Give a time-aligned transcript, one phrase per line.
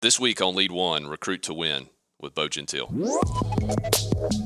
[0.00, 1.88] This week on Lead One, Recruit to Win
[2.20, 2.86] with Bo Gentile.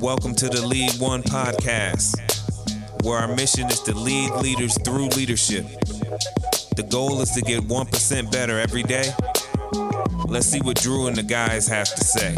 [0.01, 2.17] Welcome to the Lead One podcast,
[3.05, 5.67] where our mission is to lead leaders through leadership.
[6.77, 9.13] The goal is to get 1% better every day.
[10.25, 12.35] Let's see what Drew and the guys have to say.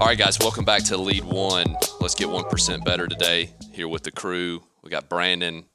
[0.00, 1.76] All right, guys, welcome back to Lead One.
[2.00, 4.64] Let's get 1% better today here with the crew.
[4.82, 5.66] We got Brandon,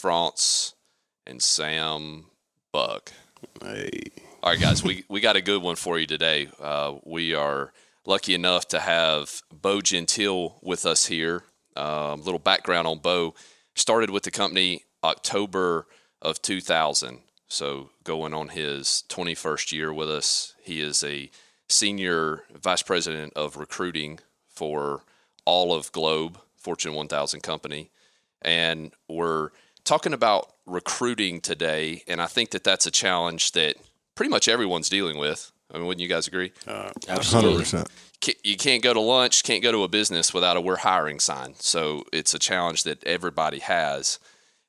[0.00, 0.74] Franz,
[1.26, 2.30] and Sam
[2.72, 3.12] Buck.
[3.62, 4.04] Hey.
[4.48, 6.48] All right, guys, we, we got a good one for you today.
[6.58, 7.70] Uh, we are
[8.06, 11.42] lucky enough to have Bo Gentile with us here.
[11.76, 13.34] A um, little background on Bo.
[13.74, 15.86] Started with the company October
[16.22, 20.54] of 2000, so going on his 21st year with us.
[20.62, 21.30] He is a
[21.68, 25.02] senior vice president of recruiting for
[25.44, 27.90] all of Globe, Fortune 1000 company.
[28.40, 29.50] And we're
[29.84, 32.02] talking about recruiting today.
[32.08, 33.76] And I think that that's a challenge that
[34.18, 35.52] pretty much everyone's dealing with.
[35.72, 36.50] I mean, wouldn't you guys agree?
[36.66, 37.88] Uh, Hundred percent.
[38.42, 41.54] You can't go to lunch, can't go to a business without a "we're hiring" sign.
[41.60, 44.18] So it's a challenge that everybody has.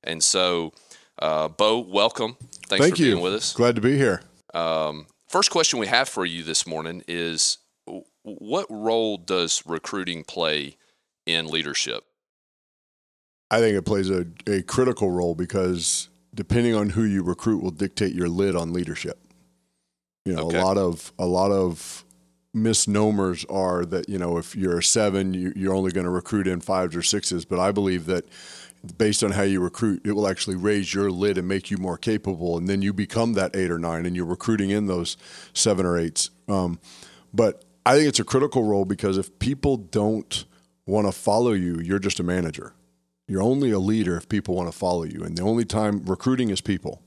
[0.04, 0.74] And so,
[1.18, 2.38] uh, Bo, welcome.
[2.68, 3.14] Thanks Thank for you.
[3.14, 3.54] being with us.
[3.54, 4.22] Glad to be here.
[4.54, 7.58] Um, first question we have for you this morning is:
[8.22, 10.78] What role does recruiting play
[11.26, 12.04] in leadership?
[13.50, 17.72] I think it plays a, a critical role because depending on who you recruit will
[17.72, 19.20] dictate your lid on leadership.
[20.26, 20.60] You know, Okay.
[20.60, 22.04] a lot of a lot of
[22.54, 26.48] misnomers are that you know if you're a seven, you, you're only going to recruit
[26.48, 27.46] in fives or sixes.
[27.46, 28.26] But I believe that
[28.98, 31.98] based on how you recruit, it will actually raise your lid and make you more
[31.98, 35.18] capable, and then you become that eight or nine, and you're recruiting in those
[35.54, 36.30] seven or eights.
[36.48, 36.80] Um,
[37.34, 40.46] but I think it's a critical role because if people don't
[40.86, 42.74] want to follow you, you're just a manager.
[43.28, 45.24] You're only a leader if people want to follow you.
[45.24, 47.04] And the only time recruiting is people.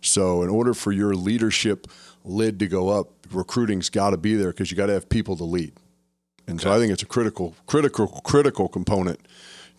[0.00, 1.86] So, in order for your leadership
[2.26, 5.36] lid to go up, recruiting's got to be there because you got to have people
[5.36, 5.72] to lead.
[6.48, 9.20] And so, I think it's a critical, critical, critical component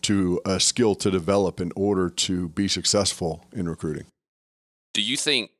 [0.02, 4.04] to a skill to develop in order to be successful in recruiting.
[4.92, 5.50] Do you think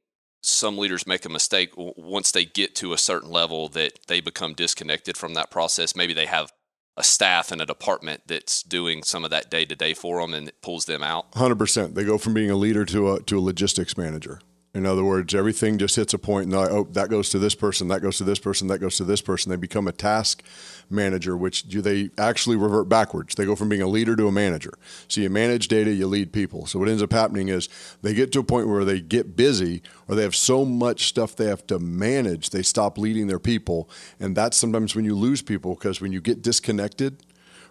[0.43, 4.55] some leaders make a mistake once they get to a certain level that they become
[4.55, 5.97] disconnected from that process?
[5.97, 6.53] Maybe they have
[6.97, 10.35] a staff and a department that's doing some of that day to day for them
[10.35, 11.27] and it pulls them out.
[11.35, 11.95] Hundred percent.
[11.95, 14.41] They go from being a leader to a to a logistics manager.
[14.75, 17.55] In other words, everything just hits a point, and like, oh, that goes to this
[17.55, 19.49] person, that goes to this person, that goes to this person.
[19.51, 20.43] They become a task
[20.91, 23.35] manager, which do they actually revert backwards?
[23.35, 24.75] They go from being a leader to a manager.
[25.09, 26.67] So you manage data, you lead people.
[26.67, 27.69] So what ends up happening is
[28.03, 31.35] they get to a point where they get busy, or they have so much stuff
[31.35, 33.89] they have to manage, they stop leading their people,
[34.21, 37.23] and that's sometimes when you lose people because when you get disconnected.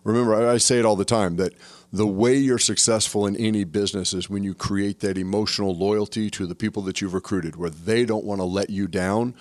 [0.03, 1.53] Remember, I say it all the time that
[1.91, 6.45] the way you're successful in any business is when you create that emotional loyalty to
[6.45, 9.35] the people that you've recruited, where they don't want to let you down.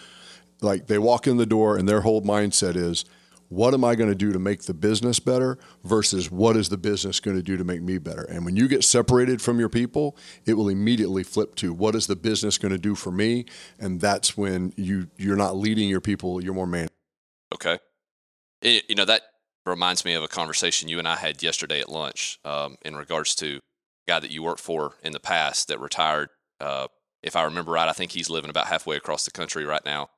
[0.60, 3.04] Like they walk in the door and their whole mindset is,
[3.48, 6.76] what am I going to do to make the business better versus what is the
[6.76, 8.22] business going to do to make me better?
[8.22, 12.06] And when you get separated from your people, it will immediately flip to what is
[12.06, 13.44] the business going to do for me?
[13.78, 16.90] And that's when you you're not leading your people, you're more managing.
[17.54, 17.78] Okay.
[18.62, 19.22] It, you know, that
[19.66, 23.34] reminds me of a conversation you and I had yesterday at lunch um, in regards
[23.36, 23.60] to a
[24.10, 26.28] guy that you worked for in the past that retired.
[26.60, 26.86] Uh,
[27.22, 30.10] if I remember right, I think he's living about halfway across the country right now.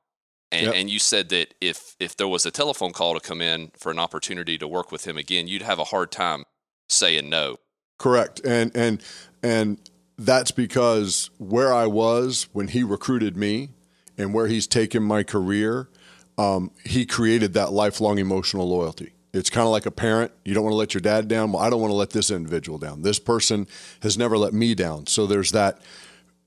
[0.51, 0.75] And, Yep.
[0.75, 3.91] and you said that if, if there was a telephone call to come in for
[3.91, 6.45] an opportunity to work with him again, you'd have a hard time
[6.87, 7.57] saying no.
[7.99, 8.41] Correct.
[8.45, 9.03] And and
[9.43, 9.77] and
[10.17, 13.71] that's because where I was when he recruited me
[14.17, 15.89] and where he's taken my career,
[16.37, 19.13] um, he created that lifelong emotional loyalty.
[19.33, 20.31] It's kind of like a parent.
[20.43, 21.51] You don't want to let your dad down.
[21.51, 23.03] Well, I don't want to let this individual down.
[23.03, 23.67] This person
[24.01, 25.07] has never let me down.
[25.07, 25.81] So there's that.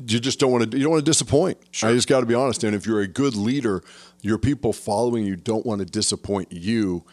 [0.04, 0.76] You just don't want to.
[0.76, 1.58] You don't want to disappoint.
[1.82, 2.64] I just got to be honest.
[2.64, 3.84] And if you're a good leader,
[4.20, 7.04] your people following you don't want to disappoint you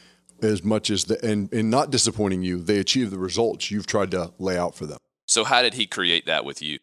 [0.42, 2.62] as much as the and, and not disappointing you.
[2.62, 4.98] They achieve the results you've tried to lay out for them.
[5.28, 6.80] So how did he create that with you?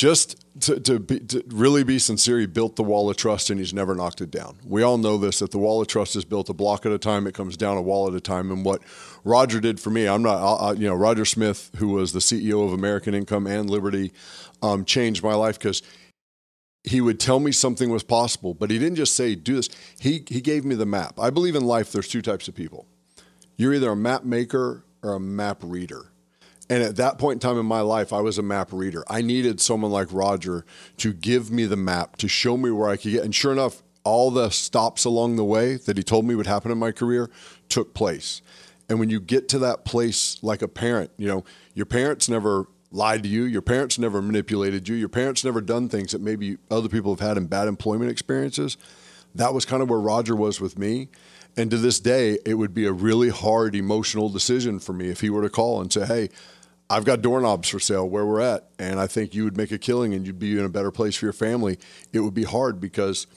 [0.00, 3.60] Just to, to, be, to really be sincere, he built the wall of trust and
[3.60, 4.56] he's never knocked it down.
[4.64, 6.96] We all know this that the wall of trust is built a block at a
[6.96, 7.26] time.
[7.26, 8.50] It comes down a wall at a time.
[8.50, 8.80] And what
[9.24, 12.64] Roger did for me, I'm not, I, you know, Roger Smith, who was the CEO
[12.64, 14.10] of American Income and Liberty,
[14.62, 15.82] um, changed my life because
[16.82, 19.68] he would tell me something was possible, but he didn't just say, do this.
[20.00, 21.20] He, he gave me the map.
[21.20, 22.86] I believe in life there's two types of people
[23.58, 26.10] you're either a map maker or a map reader.
[26.70, 29.04] And at that point in time in my life, I was a map reader.
[29.08, 30.64] I needed someone like Roger
[30.98, 33.24] to give me the map, to show me where I could get.
[33.24, 36.70] And sure enough, all the stops along the way that he told me would happen
[36.70, 37.28] in my career
[37.68, 38.40] took place.
[38.88, 41.44] And when you get to that place like a parent, you know,
[41.74, 45.88] your parents never lied to you, your parents never manipulated you, your parents never done
[45.88, 48.76] things that maybe other people have had in bad employment experiences.
[49.34, 51.08] That was kind of where Roger was with me.
[51.56, 55.20] And to this day, it would be a really hard emotional decision for me if
[55.20, 56.28] he were to call and say, Hey,
[56.90, 59.78] I've got doorknobs for sale where we're at, and I think you would make a
[59.78, 61.78] killing and you'd be in a better place for your family.
[62.12, 63.28] It would be hard because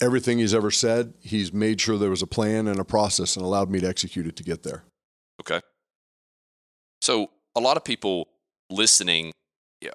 [0.00, 3.44] everything he's ever said, he's made sure there was a plan and a process and
[3.44, 4.84] allowed me to execute it to get there.
[5.40, 5.60] Okay.
[7.02, 8.28] So a lot of people
[8.70, 9.32] listening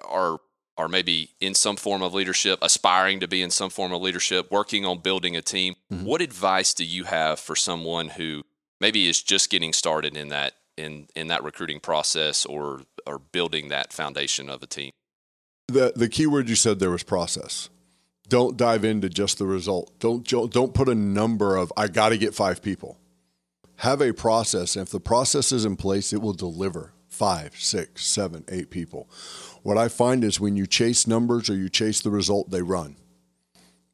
[0.08, 0.38] are
[0.76, 4.50] are maybe in some form of leadership, aspiring to be in some form of leadership,
[4.50, 5.74] working on building a team.
[5.92, 6.04] Mm-hmm.
[6.04, 8.42] What advice do you have for someone who
[8.80, 13.68] maybe is just getting started in that in in that recruiting process or or building
[13.68, 14.90] that foundation of a team?
[15.68, 17.70] The the key word you said there was process.
[18.28, 19.92] Don't dive into just the result.
[19.98, 22.98] Don't don't put a number of I got to get 5 people.
[23.78, 28.04] Have a process and if the process is in place it will deliver five, six,
[28.04, 29.08] seven, eight people.
[29.62, 32.96] What I find is when you chase numbers or you chase the result, they run.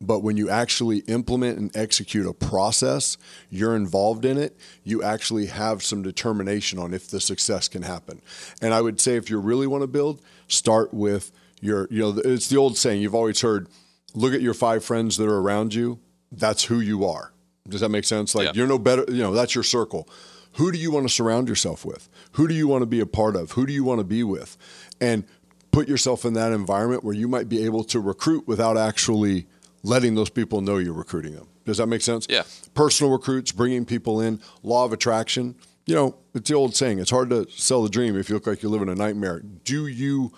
[0.00, 3.18] But when you actually implement and execute a process,
[3.50, 8.22] you're involved in it, you actually have some determination on if the success can happen.
[8.62, 12.18] And I would say if you really want to build, start with your, you know,
[12.24, 13.68] it's the old saying you've always heard
[14.14, 15.98] look at your five friends that are around you.
[16.32, 17.32] That's who you are.
[17.68, 18.34] Does that make sense?
[18.34, 18.52] Like yeah.
[18.54, 20.08] you're no better, you know, that's your circle.
[20.54, 22.08] Who do you want to surround yourself with?
[22.32, 23.52] Who do you want to be a part of?
[23.52, 24.56] Who do you want to be with?
[25.00, 25.24] And
[25.70, 29.46] put yourself in that environment where you might be able to recruit without actually
[29.82, 31.46] letting those people know you're recruiting them.
[31.64, 32.26] Does that make sense?
[32.28, 32.42] Yeah.
[32.74, 35.54] Personal recruits, bringing people in, law of attraction.
[35.86, 38.46] You know, it's the old saying, it's hard to sell the dream if you look
[38.46, 39.40] like you're living a nightmare.
[39.64, 40.32] Do you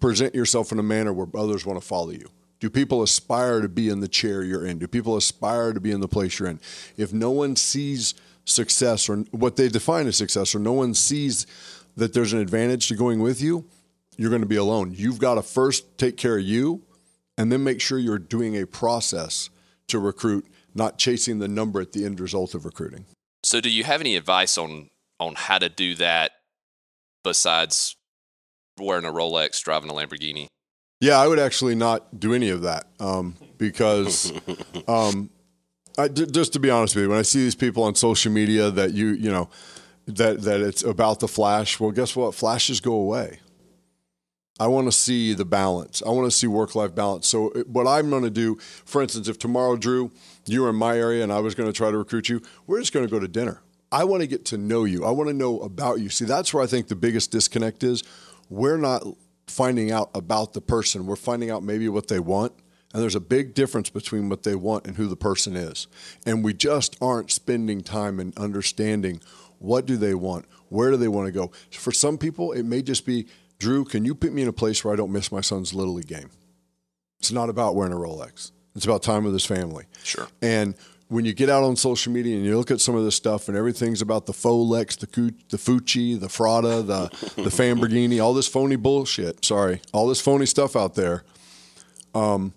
[0.00, 2.28] present yourself in a manner where others want to follow you?
[2.60, 4.78] Do people aspire to be in the chair you're in?
[4.78, 6.60] Do people aspire to be in the place you're in?
[6.96, 8.14] If no one sees
[8.44, 11.46] success or what they define as success or no one sees
[11.96, 13.64] that there's an advantage to going with you,
[14.16, 14.92] you're going to be alone.
[14.94, 16.82] You've got to first take care of you
[17.36, 19.50] and then make sure you're doing a process
[19.88, 23.06] to recruit, not chasing the number at the end result of recruiting.
[23.44, 26.32] So do you have any advice on on how to do that
[27.22, 27.96] besides
[28.78, 30.46] wearing a Rolex, driving a Lamborghini?
[31.00, 34.32] Yeah, I would actually not do any of that um, because
[34.88, 35.30] um,
[35.98, 38.70] I, just to be honest with you, when I see these people on social media
[38.70, 39.48] that you you know
[40.06, 42.34] that that it's about the flash, well, guess what?
[42.34, 43.40] Flashes go away.
[44.62, 46.04] I want to see the balance.
[46.06, 47.26] I want to see work life balance.
[47.26, 50.12] So what I'm going to do, for instance, if tomorrow, Drew,
[50.46, 52.78] you were in my area and I was going to try to recruit you, we're
[52.78, 53.60] just going to go to dinner.
[53.90, 55.04] I want to get to know you.
[55.04, 56.08] I want to know about you.
[56.10, 58.04] See, that's where I think the biggest disconnect is.
[58.48, 59.02] We're not
[59.48, 61.06] finding out about the person.
[61.06, 62.52] We're finding out maybe what they want
[62.92, 65.86] and there's a big difference between what they want and who the person is.
[66.26, 69.20] And we just aren't spending time in understanding
[69.58, 70.44] what do they want?
[70.68, 71.52] Where do they want to go?
[71.70, 73.28] For some people, it may just be,
[73.62, 75.94] Drew, can you put me in a place where I don't miss my son's Little
[75.94, 76.30] League game?
[77.20, 78.50] It's not about wearing a Rolex.
[78.74, 79.84] It's about time with his family.
[80.02, 80.26] Sure.
[80.42, 80.74] And
[81.06, 83.46] when you get out on social media and you look at some of this stuff
[83.46, 85.06] and everything's about the Folex, the
[85.48, 87.08] the Fucci, the Frada, the
[87.40, 89.44] the Famborghini, all this phony bullshit.
[89.44, 91.22] Sorry, all this phony stuff out there.
[92.16, 92.54] Um,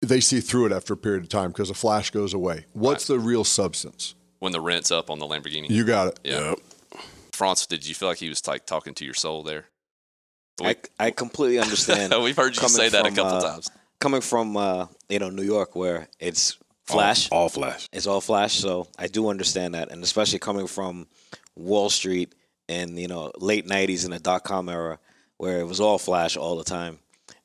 [0.00, 2.64] they see through it after a period of time because the flash goes away.
[2.72, 3.16] What's right.
[3.16, 4.14] the real substance?
[4.38, 5.68] When the rent's up on the Lamborghini.
[5.68, 6.20] You got it.
[6.24, 6.50] Yeah.
[6.50, 6.58] Yep.
[7.40, 9.64] Franz, did you feel like he was like talking to your soul there?
[10.62, 12.12] I, I completely understand.
[12.22, 13.70] We've heard you say that from, a couple uh, times.
[13.98, 18.20] Coming from uh, you know New York, where it's flash, all, all, flash, it's all
[18.20, 18.56] flash.
[18.56, 21.06] So I do understand that, and especially coming from
[21.56, 22.34] Wall Street
[22.68, 24.98] and you know late '90s in the dot com era,
[25.38, 26.98] where it was all flash all the time.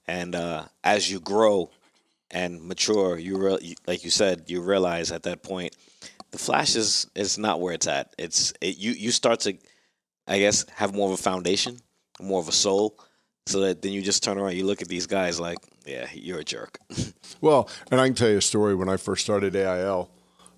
[0.10, 1.72] And uh, as you grow
[2.32, 5.74] and mature, you re- like you said, you realize at that point
[6.32, 8.14] the flash is is not where it's at.
[8.18, 9.58] It's it, you you start to,
[10.28, 11.78] I guess, have more of a foundation,
[12.22, 12.98] more of a soul,
[13.46, 16.40] so that then you just turn around, you look at these guys like, yeah, you're
[16.40, 16.80] a jerk.
[17.42, 18.76] well, and I can tell you a story.
[18.76, 20.10] When I first started AIL,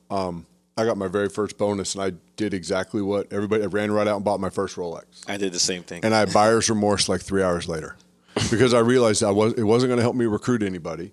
[0.10, 0.46] um,
[0.78, 3.64] I got my very first bonus, and I did exactly what everybody.
[3.64, 5.28] I ran right out and bought my first Rolex.
[5.28, 7.98] I did the same thing, and I had buyer's remorse like three hours later
[8.50, 11.12] because I realized I was it wasn't going to help me recruit anybody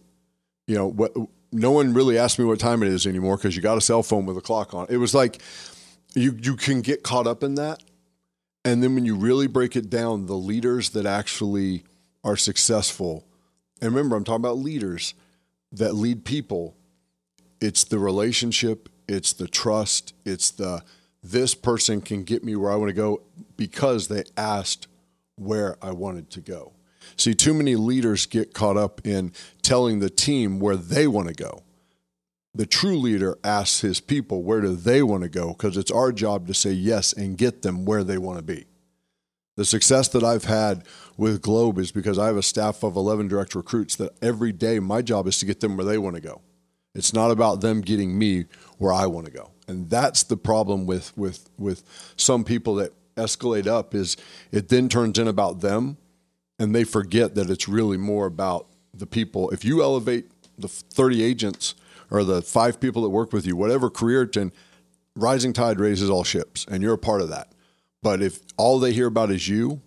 [0.67, 1.15] you know, what,
[1.53, 4.03] no one really asked me what time it is anymore because you got a cell
[4.03, 4.87] phone with a clock on.
[4.89, 5.41] It was like
[6.15, 7.83] you you can get caught up in that,
[8.65, 11.85] and then when you really break it down, the leaders that actually
[12.23, 13.27] are successful,
[13.81, 15.15] and remember, I'm talking about leaders
[15.73, 16.77] that lead people.
[17.61, 20.83] It's the relationship, it's the trust, it's the
[21.23, 23.23] this person can get me where I want to go
[23.57, 24.89] because they asked
[25.37, 26.75] where I wanted to go.
[27.17, 31.35] See, too many leaders get caught up in telling the team where they want to
[31.35, 31.64] go.
[32.55, 36.13] The true leader asks his people where do they want to go because it's our
[36.13, 38.67] job to say yes and get them where they want to be.
[39.57, 40.85] The success that I've had
[41.17, 44.79] with Globe is because I have a staff of 11 direct recruits that every day
[44.79, 46.43] my job is to get them where they want to go.
[46.95, 48.47] It's not about them getting me
[48.79, 49.51] where I want to go.
[49.67, 51.83] And that's the problem with with with
[52.17, 54.17] some people that escalate up is
[54.53, 55.97] it then turns in about them
[56.59, 59.51] and they forget that it's really more about the people.
[59.51, 61.75] If you elevate the 30 agents
[62.11, 64.53] or the five people that work with you, whatever career it's in,
[65.17, 67.53] rising tide raises all ships, and you're a part of that.
[68.03, 69.81] But if all they hear about is you,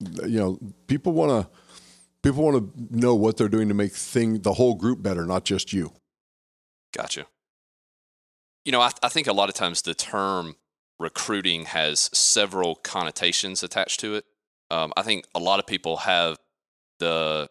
[0.00, 1.50] you know, people want to
[2.22, 5.44] people want to know what they're doing to make thing the whole group better, not
[5.44, 5.92] just you.
[6.92, 7.26] Gotcha.
[8.64, 10.56] You know, I, I think a lot of times the term
[11.00, 14.24] recruiting has several connotations attached to it.
[14.70, 16.38] Um, I think a lot of people have
[16.98, 17.48] the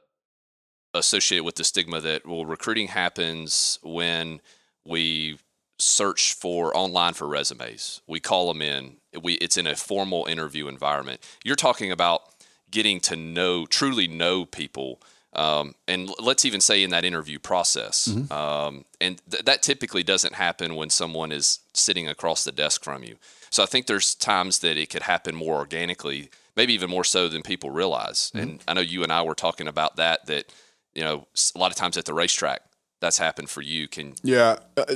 [0.93, 4.41] associated with the stigma that well, recruiting happens when
[4.85, 5.37] we
[5.79, 8.01] search for online for resumes.
[8.07, 8.97] We call them in.
[9.21, 11.21] We it's in a formal interview environment.
[11.43, 12.21] You're talking about
[12.69, 15.01] getting to know, truly know people.
[15.33, 18.07] Um, and let's even say in that interview process.
[18.07, 18.33] Mm-hmm.
[18.33, 23.03] Um, and th- that typically doesn't happen when someone is sitting across the desk from
[23.03, 23.15] you.
[23.49, 27.29] So I think there's times that it could happen more organically, maybe even more so
[27.29, 28.31] than people realize.
[28.33, 28.39] Mm-hmm.
[28.39, 30.53] And I know you and I were talking about that, that,
[30.93, 32.61] you know, a lot of times at the racetrack,
[32.99, 33.87] that's happened for you.
[33.87, 34.57] Can yeah.
[34.77, 34.95] Uh,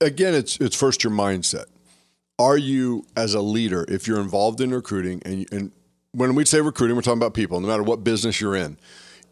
[0.00, 1.66] again, it's it's first your mindset.
[2.38, 5.72] Are you as a leader, if you're involved in recruiting, and and
[6.12, 8.78] when we say recruiting, we're talking about people, no matter what business you're in.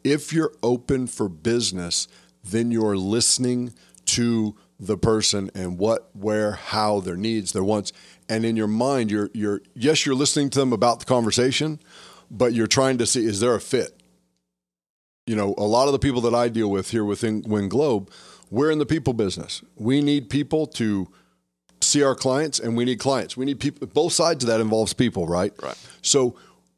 [0.04, 2.06] If you're open for business,
[2.44, 3.74] then you're listening
[4.06, 7.92] to the person and what, where, how, their needs, their wants,
[8.28, 11.80] and in your mind, you're you're yes, you're listening to them about the conversation,
[12.30, 13.95] but you're trying to see is there a fit.
[15.26, 18.10] You know, a lot of the people that I deal with here within Win Globe,
[18.50, 19.60] we're in the people business.
[19.74, 21.08] We need people to
[21.80, 23.36] see our clients, and we need clients.
[23.36, 23.88] We need people.
[23.88, 25.52] Both sides of that involves people, right?
[25.60, 25.76] Right.
[26.00, 26.36] So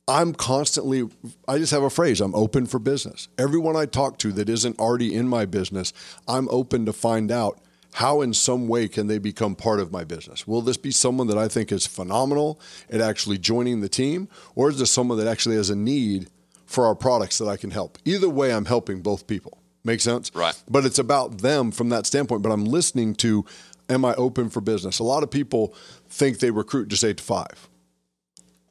[0.08, 1.06] I'm constantly,
[1.46, 3.28] I just have a phrase I'm open for business.
[3.36, 5.92] Everyone I talk to that isn't already in my business,
[6.26, 7.60] I'm open to find out
[7.92, 10.46] how, in some way, can they become part of my business?
[10.46, 14.70] Will this be someone that I think is phenomenal at actually joining the team, or
[14.70, 16.28] is this someone that actually has a need
[16.68, 17.98] for our products that I can help?
[18.04, 19.58] Either way, I'm helping both people.
[19.82, 20.30] Make sense?
[20.34, 20.60] Right.
[20.68, 22.42] But it's about them from that standpoint.
[22.42, 23.44] But I'm listening to,
[23.88, 25.00] am I open for business?
[25.00, 25.74] A lot of people
[26.08, 27.68] think they recruit just eight to five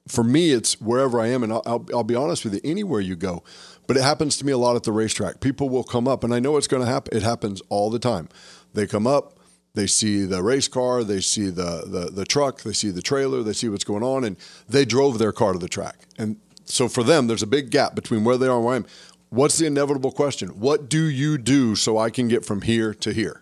[0.07, 3.01] for me, it's wherever I am, and I'll, I'll, I'll, be honest with you, anywhere
[3.01, 3.43] you go.
[3.87, 5.39] But it happens to me a lot at the racetrack.
[5.39, 7.15] People will come up, and I know it's going to happen.
[7.15, 8.29] It happens all the time.
[8.73, 9.39] They come up,
[9.73, 13.43] they see the race car, they see the, the the truck, they see the trailer,
[13.43, 14.37] they see what's going on, and
[14.67, 15.95] they drove their car to the track.
[16.17, 16.37] And
[16.69, 18.85] so for them, there's a big gap between where they are and where I am.
[19.29, 20.49] What's the inevitable question?
[20.59, 23.41] What do you do so I can get from here to here?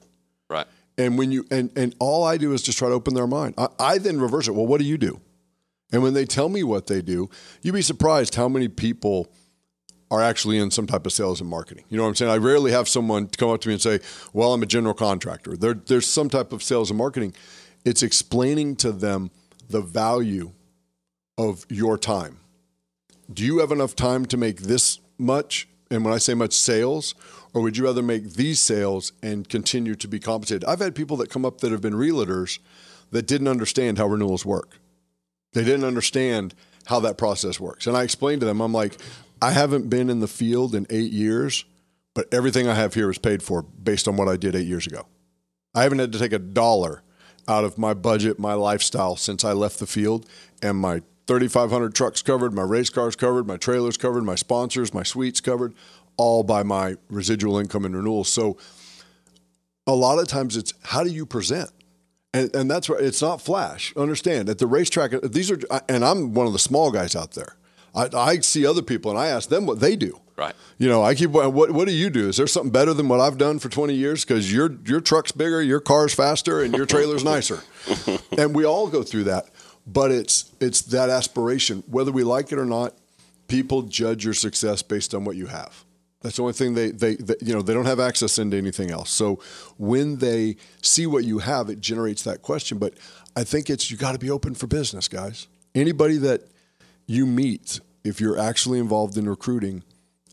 [0.49, 0.65] Right.
[0.97, 3.55] And when you and and all I do is just try to open their mind.
[3.57, 4.55] I, I then reverse it.
[4.55, 5.19] Well, what do you do?
[5.91, 7.29] And when they tell me what they do,
[7.61, 9.31] you'd be surprised how many people
[10.09, 11.83] are actually in some type of sales and marketing.
[11.89, 12.31] You know what I'm saying?
[12.31, 13.99] I rarely have someone come up to me and say,
[14.33, 17.33] "Well, I'm a general contractor." There, there's some type of sales and marketing.
[17.83, 19.31] It's explaining to them
[19.69, 20.51] the value
[21.37, 22.37] of your time.
[23.31, 25.67] Do you have enough time to make this much?
[25.89, 27.15] And when I say much sales,
[27.53, 30.65] or would you rather make these sales and continue to be compensated?
[30.65, 32.59] I've had people that come up that have been realtors
[33.11, 34.79] that didn't understand how renewals work.
[35.53, 36.53] They didn't understand
[36.87, 37.87] how that process works.
[37.87, 38.97] And I explained to them, I'm like,
[39.41, 41.65] I haven't been in the field in eight years,
[42.13, 44.87] but everything I have here is paid for based on what I did eight years
[44.87, 45.07] ago.
[45.73, 47.03] I haven't had to take a dollar
[47.47, 50.27] out of my budget, my lifestyle since I left the field,
[50.61, 55.03] and my 3,500 trucks covered, my race cars covered, my trailers covered, my sponsors, my
[55.03, 55.73] suites covered,
[56.17, 58.29] all by my residual income and renewals.
[58.29, 58.57] So
[59.87, 61.71] a lot of times it's how do you present?
[62.33, 63.95] And, and that's why it's not flash.
[63.95, 67.55] Understand at the racetrack, these are, and I'm one of the small guys out there.
[67.95, 70.19] I, I see other people and I ask them what they do.
[70.37, 70.53] Right.
[70.77, 72.27] You know, I keep what what do you do?
[72.27, 74.25] Is there something better than what I've done for 20 years?
[74.25, 77.63] Because your your truck's bigger, your car's faster, and your trailer's nicer.
[78.37, 79.45] and we all go through that.
[79.87, 82.93] But it's it's that aspiration, whether we like it or not.
[83.47, 85.85] People judge your success based on what you have.
[86.23, 88.89] That's the only thing they, they, they, you know, they don't have access into anything
[88.89, 89.11] else.
[89.11, 89.39] So
[89.77, 92.79] when they see what you have, it generates that question.
[92.79, 92.95] But
[93.35, 95.45] I think it's, you got to be open for business, guys.
[95.75, 96.47] Anybody that
[97.05, 99.83] you meet, if you're actually involved in recruiting,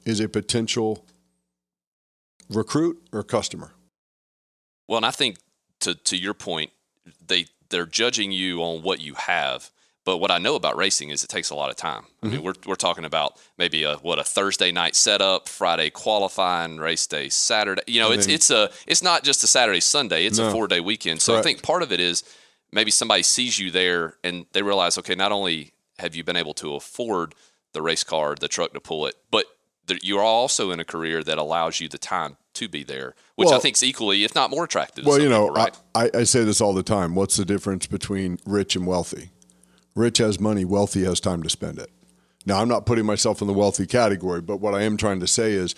[0.06, 1.04] is a potential
[2.48, 3.72] recruit or customer.
[4.88, 5.36] Well, and I think
[5.80, 6.70] to, to your point,
[7.26, 9.72] they, they're judging you on what you have
[10.04, 12.04] but what I know about racing is it takes a lot of time.
[12.22, 12.44] I mean, mm-hmm.
[12.44, 17.28] we're, we're talking about maybe a what a Thursday night setup, Friday qualifying, race day
[17.28, 17.82] Saturday.
[17.86, 20.26] You know, it's it's a it's not just a Saturday Sunday.
[20.26, 20.48] It's no.
[20.48, 21.22] a four day weekend.
[21.22, 21.46] So Correct.
[21.46, 22.24] I think part of it is
[22.72, 26.54] maybe somebody sees you there and they realize, okay, not only have you been able
[26.54, 27.34] to afford
[27.72, 29.46] the race car, the truck to pull it, but
[30.02, 33.58] you're also in a career that allows you the time to be there, which I
[33.58, 35.04] think is equally, if not more attractive.
[35.06, 35.78] Well, you know, people, right?
[35.94, 37.14] I, I say this all the time.
[37.14, 39.30] What's the difference between rich and wealthy?
[39.94, 41.90] Rich has money, wealthy has time to spend it.
[42.44, 45.26] Now, I'm not putting myself in the wealthy category, but what I am trying to
[45.26, 45.74] say is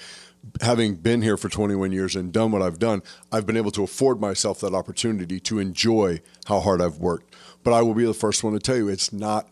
[0.61, 3.02] having been here for 21 years and done what I've done,
[3.33, 7.35] I've been able to afford myself that opportunity to enjoy how hard I've worked.
[7.62, 9.49] But I will be the first one to tell you it's not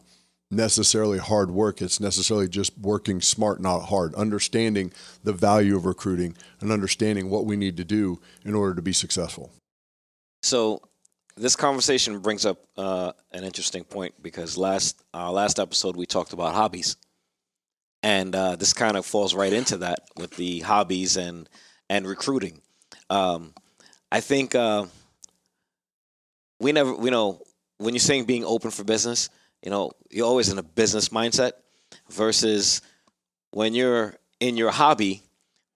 [0.53, 1.81] necessarily hard work.
[1.81, 4.93] It's necessarily just working smart, not hard, understanding
[5.25, 8.93] the value of recruiting and understanding what we need to do in order to be
[8.93, 9.51] successful.
[10.43, 10.83] So
[11.37, 16.33] this conversation brings up uh, an interesting point because last uh, last episode we talked
[16.33, 16.97] about hobbies,
[18.03, 21.49] and uh, this kind of falls right into that with the hobbies and
[21.89, 22.61] and recruiting.
[23.09, 23.55] Um,
[24.11, 24.87] I think uh,
[26.61, 27.41] we never, you know,
[27.79, 29.31] when you're saying being open for business,
[29.63, 31.53] you know, you're always in a business mindset
[32.11, 32.83] versus
[33.51, 35.23] when you're in your hobby.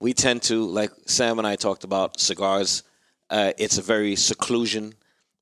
[0.00, 2.82] We tend to, like Sam and I talked about cigars.
[3.30, 4.94] Uh, it's a very seclusion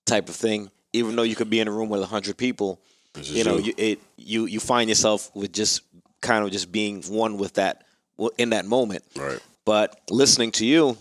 [0.06, 0.70] type of thing.
[0.92, 2.80] Even though you could be in a room with a hundred people,
[3.22, 5.82] you know, you, it you you find yourself with just
[6.20, 7.84] kind of just being one with that
[8.38, 9.04] in that moment.
[9.16, 9.40] Right.
[9.64, 10.96] But listening to you,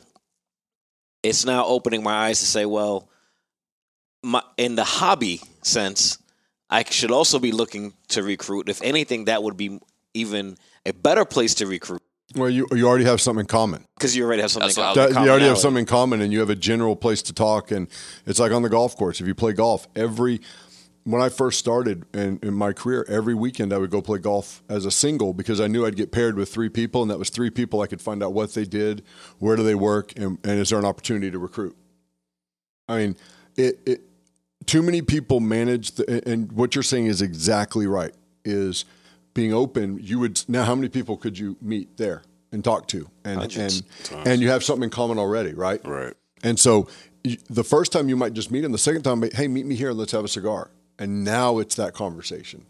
[1.21, 3.09] it's now opening my eyes to say, well,
[4.23, 6.17] my, in the hobby sense,
[6.73, 8.67] I should also be looking to recruit.
[8.67, 9.79] If anything, that would be
[10.15, 12.01] even a better place to recruit
[12.35, 13.85] Well, you you already have something in common.
[13.95, 14.73] because you already have something.
[14.73, 16.95] That's in was- That, you already have something in common, and you have a general
[16.95, 17.71] place to talk.
[17.71, 17.87] And
[18.25, 19.21] it's like on the golf course.
[19.21, 20.41] If you play golf, every
[21.03, 24.63] when I first started in, in my career, every weekend I would go play golf
[24.69, 27.29] as a single because I knew I'd get paired with three people, and that was
[27.29, 29.03] three people I could find out what they did,
[29.37, 31.75] where do they work, and, and is there an opportunity to recruit.
[32.87, 33.17] I mean,
[33.57, 34.01] it, it
[34.65, 38.13] too many people manage the, and what you're saying is exactly right
[38.45, 38.85] is
[39.33, 43.09] being open you would now how many people could you meet there and talk to?
[43.23, 43.83] And Hundreds.
[44.11, 45.85] and and you have something in common already right?
[45.85, 46.13] Right.
[46.43, 46.87] and so
[47.49, 49.89] the first time you might just meet him the second time hey meet me here
[49.89, 50.71] and let's have a cigar.
[50.99, 52.65] And now it's that conversation.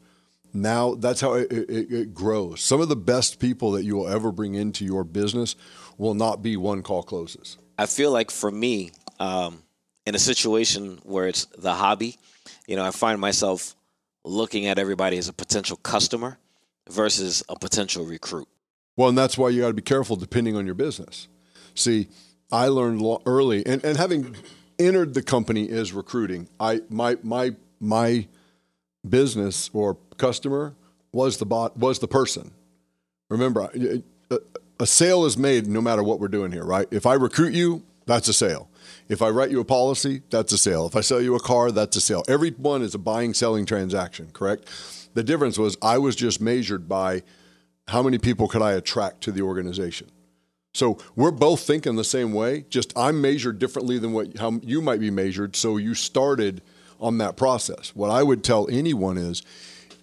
[0.53, 2.61] Now that's how it, it, it grows.
[2.61, 5.55] Some of the best people that you will ever bring into your business
[5.97, 9.62] will not be one call closes I feel like for me, um,
[10.05, 12.17] in a situation where it's the hobby,
[12.67, 13.75] you know, I find myself
[14.23, 16.37] looking at everybody as a potential customer
[16.89, 18.47] versus a potential recruit.
[18.95, 21.27] Well, and that's why you got to be careful depending on your business.
[21.75, 22.09] See,
[22.51, 24.35] I learned early, and, and having
[24.77, 26.47] entered the company as recruiting.
[26.59, 28.27] I my my my
[29.07, 30.75] business or customer
[31.11, 32.51] was the bot was the person.
[33.29, 33.69] Remember,
[34.79, 36.87] a sale is made no matter what we're doing here, right?
[36.91, 38.69] If I recruit you, that's a sale.
[39.07, 40.85] If I write you a policy, that's a sale.
[40.85, 42.23] If I sell you a car, that's a sale.
[42.27, 44.69] Every one is a buying selling transaction, correct?
[45.13, 47.23] The difference was I was just measured by
[47.87, 50.09] how many people could I attract to the organization.
[50.73, 52.65] So we're both thinking the same way.
[52.69, 55.55] Just I'm measured differently than what how you might be measured.
[55.55, 56.61] So you started
[56.99, 57.95] on that process.
[57.95, 59.43] What I would tell anyone is,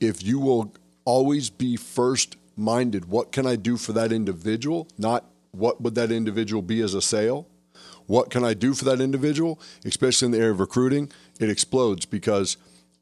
[0.01, 4.87] if you will always be first minded, what can I do for that individual?
[4.97, 7.49] Not what would that individual be as a sale.
[8.11, 9.61] What can I do for that individual?
[9.85, 12.57] Especially in the area of recruiting, it explodes because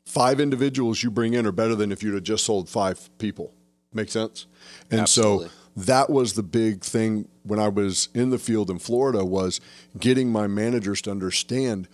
[0.04, 3.54] five individuals you bring in are better than if you'd have just sold five people.
[3.94, 4.44] Make sense?
[4.90, 5.48] And Absolutely.
[5.48, 9.62] so that was the big thing when I was in the field in Florida was
[9.98, 11.88] getting my managers to understand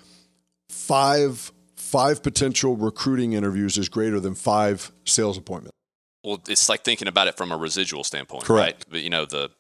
[0.69, 5.77] five five potential recruiting interviews is greater than five sales appointments.
[6.25, 8.79] Well, it's like thinking about it from a residual standpoint, Correct.
[8.79, 8.87] right?
[8.91, 9.53] But you know, the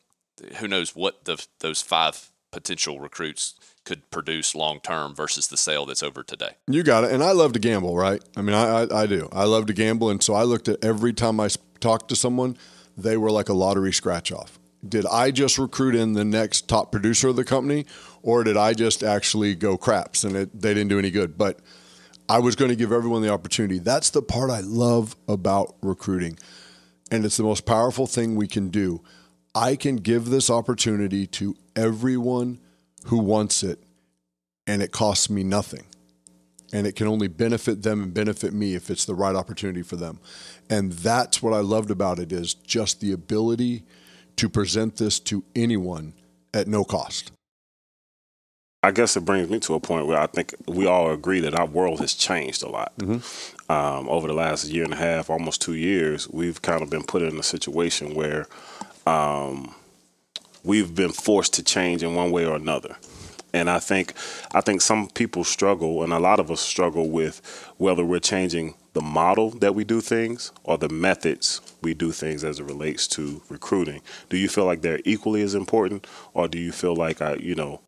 [0.57, 5.85] who knows what the those five potential recruits could produce long term versus the sale
[5.85, 6.53] that's over today.
[6.67, 7.13] You got it.
[7.13, 8.23] And I love to gamble, right?
[8.37, 9.29] I mean, I, I, I do.
[9.33, 10.09] I love to gamble.
[10.09, 11.49] And so I looked at every time I
[11.81, 12.57] talked to someone,
[12.97, 14.59] they were like a lottery scratch off.
[14.89, 17.87] Did I just recruit in the next top producer of the company,
[18.23, 21.37] or did I just actually go craps and it, they didn't do any good?
[21.37, 21.59] But
[22.29, 23.79] I was going to give everyone the opportunity.
[23.79, 26.39] That's the part I love about recruiting.
[27.11, 29.03] And it's the most powerful thing we can do.
[29.55, 32.61] I can give this opportunity to everyone
[33.07, 33.83] who wants it,
[34.67, 35.85] and it costs me nothing
[36.75, 39.95] and it can only benefit them and benefit me if it's the right opportunity for
[39.95, 40.19] them.
[40.69, 43.85] And that's what I loved about it is just the ability
[44.37, 46.15] to present this to anyone
[46.53, 47.31] at no cost.
[48.83, 51.55] I guess it brings me to a point where I think we all agree that
[51.55, 52.93] our world has changed a lot.
[53.69, 57.05] Um, over the last year and a half, almost two years, we've kind of been
[57.05, 58.47] put in a situation where
[59.07, 59.75] um,
[60.65, 62.97] we've been forced to change in one way or another.
[63.53, 64.15] And I think
[64.53, 67.41] I think some people struggle, and a lot of us struggle with
[67.77, 72.43] whether we're changing the model that we do things or the methods we do things
[72.45, 74.01] as it relates to recruiting?
[74.31, 77.55] Do you feel like they're equally as important, or do you feel like I, you
[77.55, 77.81] know,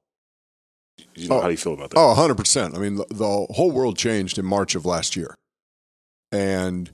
[1.15, 1.41] you know Oh.
[1.41, 1.99] how do you feel about that?
[1.99, 2.77] Oh, 100%.
[2.77, 5.35] I mean, the, the whole world changed in March of last year.
[6.33, 6.91] And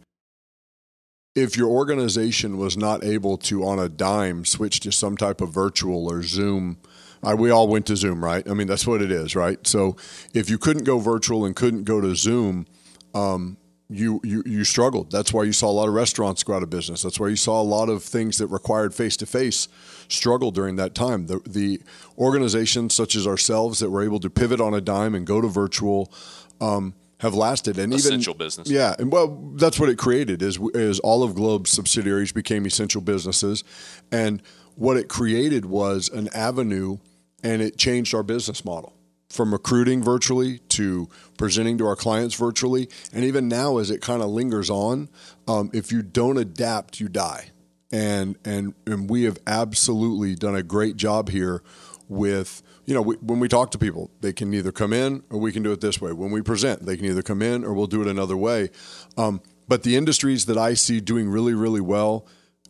[1.34, 5.50] if your organization was not able to, on a dime, switch to some type of
[5.50, 6.78] virtual or Zoom,
[7.22, 8.48] I, we all went to Zoom, right?
[8.48, 9.64] I mean, that's what it is, right?
[9.66, 9.96] So
[10.34, 12.66] if you couldn't go virtual and couldn't go to Zoom,
[13.14, 13.56] um,
[13.88, 15.10] you, you you struggled.
[15.10, 17.02] That's why you saw a lot of restaurants go out of business.
[17.02, 19.68] That's why you saw a lot of things that required face to face
[20.08, 21.26] struggle during that time.
[21.26, 21.82] The the
[22.16, 25.48] organizations such as ourselves that were able to pivot on a dime and go to
[25.48, 26.10] virtual
[26.58, 27.78] um, have lasted.
[27.78, 28.68] And Essential even business.
[28.68, 30.42] yeah, and well, that's what it created.
[30.42, 33.62] Is is all of Globe's subsidiaries became essential businesses,
[34.10, 34.42] and
[34.74, 36.98] what it created was an avenue,
[37.42, 38.92] and it changed our business model
[39.30, 41.08] from recruiting virtually to
[41.38, 45.08] presenting to our clients virtually, and even now as it kind of lingers on,
[45.46, 47.50] um, if you don't adapt, you die.
[47.92, 51.62] And and and we have absolutely done a great job here
[52.12, 55.38] with you know we, when we talk to people they can either come in or
[55.38, 56.12] we can do it this way.
[56.12, 58.70] When we present they can either come in or we'll do it another way.
[59.16, 62.26] Um, but the industries that i see doing really really well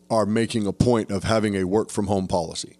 [0.09, 2.77] are making a point of having a work from home policy.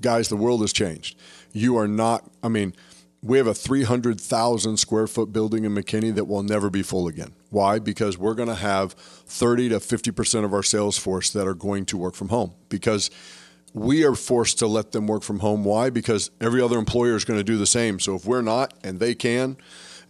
[0.00, 1.18] Guys the world has changed.
[1.52, 2.74] You are not i mean
[3.22, 7.34] we have a 300,000 square foot building in McKinney that will never be full again.
[7.50, 7.78] Why?
[7.80, 11.86] Because we're going to have 30 to 50% of our sales force that are going
[11.86, 12.52] to work from home.
[12.68, 13.10] Because
[13.76, 15.62] we are forced to let them work from home.
[15.62, 15.90] Why?
[15.90, 18.00] Because every other employer is going to do the same.
[18.00, 19.58] So if we're not and they can,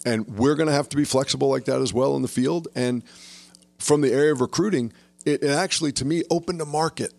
[0.04, 2.68] and we're going to have to be flexible like that as well in the field.
[2.76, 3.02] And
[3.78, 4.92] from the area of recruiting,
[5.24, 7.12] it, it actually, to me, opened a market.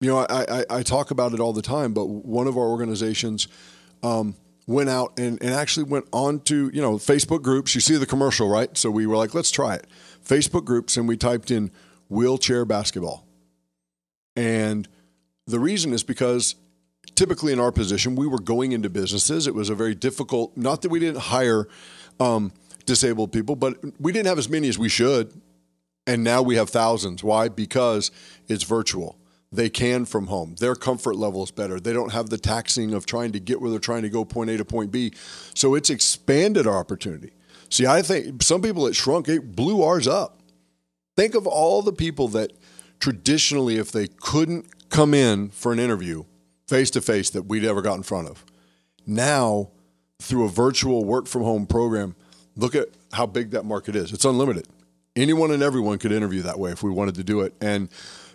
[0.00, 2.68] You know, I, I, I talk about it all the time, but one of our
[2.68, 3.48] organizations
[4.04, 4.36] um,
[4.68, 7.74] went out and, and actually went on to, you know, Facebook groups.
[7.74, 8.78] You see the commercial, right?
[8.78, 9.88] So we were like, let's try it.
[10.24, 11.72] Facebook groups, and we typed in
[12.08, 13.26] wheelchair basketball.
[14.36, 14.88] And
[15.50, 16.54] the reason is because
[17.14, 19.46] typically in our position, we were going into businesses.
[19.46, 21.68] It was a very difficult, not that we didn't hire
[22.18, 22.52] um,
[22.86, 25.32] disabled people, but we didn't have as many as we should.
[26.06, 27.22] And now we have thousands.
[27.22, 27.48] Why?
[27.48, 28.10] Because
[28.48, 29.18] it's virtual.
[29.52, 30.54] They can from home.
[30.58, 31.80] Their comfort level is better.
[31.80, 34.50] They don't have the taxing of trying to get where they're trying to go, point
[34.50, 35.12] A to point B.
[35.54, 37.32] So it's expanded our opportunity.
[37.68, 40.40] See, I think some people it shrunk, it blew ours up.
[41.16, 42.52] Think of all the people that
[42.98, 46.24] traditionally, if they couldn't come in for an interview
[46.70, 48.44] face to face, that we'd ever got in front of.
[49.04, 49.70] Now,
[50.22, 52.14] through a virtual work from home program,
[52.56, 54.12] look at how big that market is.
[54.12, 54.68] It's unlimited.
[55.16, 57.54] Anyone and everyone could interview that way if we wanted to do it.
[57.60, 57.88] And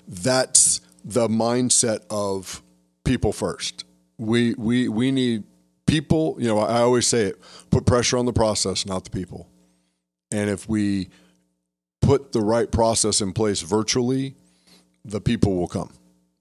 [0.06, 2.62] that's the mindset of
[3.06, 3.86] people first.
[4.18, 5.44] We we we need
[5.86, 9.48] people, you know, I always say it, put pressure on the process, not the people.
[10.32, 11.10] And if we
[12.02, 14.36] put the right process in place virtually,
[15.06, 15.92] the people will come.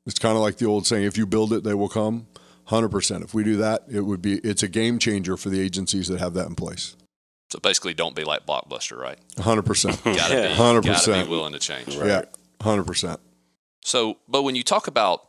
[0.07, 2.27] It's kind of like the old saying, if you build it, they will come.
[2.69, 3.23] 100%.
[3.23, 6.19] If we do that, it would be it's a game changer for the agencies that
[6.21, 6.97] have that in place.
[7.51, 9.19] So basically, don't be like Blockbuster, right?
[9.37, 10.05] 100%.
[10.17, 11.07] Gotta be, 100%.
[11.07, 11.95] gotta be willing to change.
[11.95, 12.23] Yeah.
[12.61, 13.19] 100%.
[13.85, 15.27] So, but when you talk about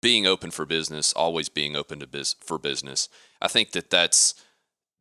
[0.00, 3.08] being open for business, always being open to biz- for business,
[3.42, 4.34] I think that that's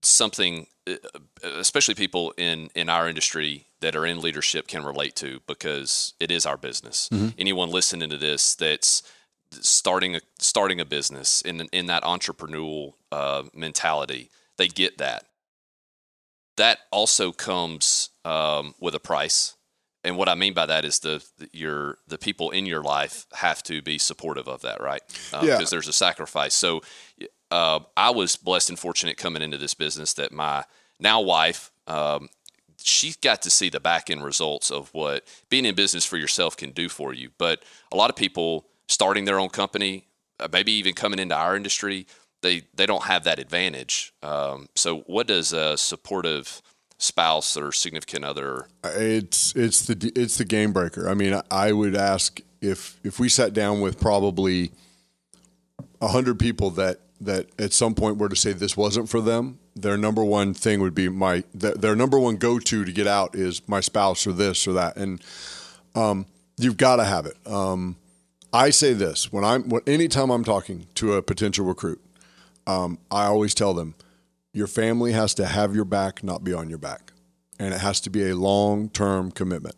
[0.01, 0.95] something, uh,
[1.43, 6.31] especially people in in our industry that are in leadership can relate to because it
[6.31, 7.09] is our business.
[7.37, 9.03] Anyone listening to this that's
[9.51, 15.25] starting a starting a business in in that entrepreneurial uh, mentality, they get that.
[16.57, 19.55] That also comes um, with a price
[20.03, 23.25] and what I mean by that is the, the your the people in your life
[23.33, 25.01] have to be supportive of that, right?
[25.31, 25.65] Because Yeah.
[25.69, 26.53] there's a sacrifice.
[26.53, 26.81] So
[27.51, 30.65] uh, I was blessed and fortunate coming into this business that my
[30.99, 31.71] now wife.
[31.87, 32.29] Um,
[32.83, 36.57] she got to see the back end results of what being in business for yourself
[36.57, 37.29] can do for you.
[37.37, 40.07] But a lot of people starting their own company,
[40.39, 42.07] uh, maybe even coming into our industry,
[42.41, 44.13] they they don't have that advantage.
[44.21, 46.61] Um, so, what does a supportive
[46.97, 51.09] spouse or significant other It's it's the it's the game breaker.
[51.09, 54.71] I mean, I would ask if if we sat down with probably
[56.01, 59.97] hundred people that that at some point were to say this wasn't for them, their
[59.97, 63.35] number one thing would be my their, their number one go to to get out
[63.35, 65.21] is my spouse or this or that, and
[65.95, 66.25] um,
[66.57, 67.37] you've got to have it.
[67.45, 67.95] Um,
[68.51, 72.01] I say this when I'm when, anytime I'm talking to a potential recruit,
[72.67, 73.95] um, I always tell them
[74.53, 77.11] your family has to have your back, not be on your back.
[77.59, 79.75] And it has to be a long term commitment,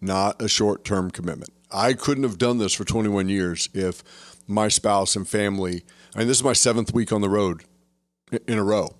[0.00, 1.50] not a short term commitment.
[1.70, 4.02] I couldn't have done this for 21 years if
[4.46, 7.64] my spouse and family, I mean, this is my seventh week on the road
[8.46, 8.94] in a row,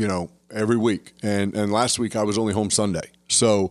[0.00, 1.12] you know, every week.
[1.22, 3.10] And, and last week I was only home Sunday.
[3.28, 3.70] So,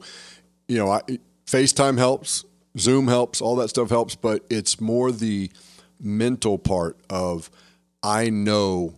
[0.68, 1.02] you know, I,
[1.48, 2.46] FaceTime helps,
[2.78, 5.50] Zoom helps, all that stuff helps, but it's more the
[6.00, 7.50] mental part of
[8.04, 8.94] I know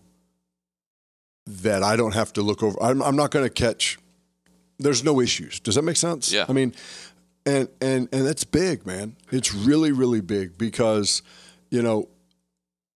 [1.48, 2.78] that I don't have to look over.
[2.84, 3.98] I'm, I'm not going to catch.
[4.78, 5.62] There's no issues.
[5.62, 6.34] Does that make sense?
[6.34, 6.46] Yeah.
[6.50, 6.74] I mean,
[7.46, 9.16] and and and that's big, man.
[9.32, 11.24] It's really really big because,
[11.70, 12.10] you know,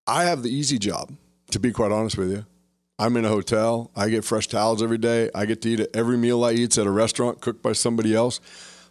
[0.05, 1.15] I have the easy job.
[1.51, 2.45] To be quite honest with you,
[2.97, 3.91] I'm in a hotel.
[3.95, 5.29] I get fresh towels every day.
[5.35, 8.15] I get to eat at every meal I eat's at a restaurant cooked by somebody
[8.15, 8.39] else.